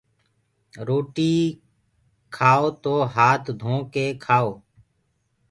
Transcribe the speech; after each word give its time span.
روٽي 0.87 1.33
ڪآئو 2.35 2.65
تو 2.83 2.93
هآت 3.15 3.43
ڌو 3.61 3.73
ڪي 3.93 4.05
کآئو 4.23 4.49